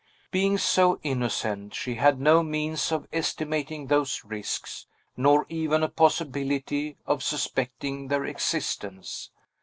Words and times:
Being 0.31 0.57
so 0.57 0.99
innocent, 1.03 1.75
she 1.75 1.93
had 1.93 2.19
no 2.19 2.41
means 2.41 2.91
of 2.91 3.07
estimating 3.13 3.85
those 3.85 4.23
risks, 4.25 4.87
nor 5.15 5.45
even 5.47 5.83
a 5.83 5.87
possibility 5.89 6.97
of 7.05 7.21
suspecting 7.21 8.07
their 8.07 8.25
existence. 8.25 9.29